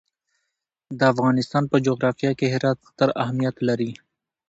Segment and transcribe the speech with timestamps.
[0.97, 3.91] د افغانستان په جغرافیه کې هرات ستر اهمیت لري.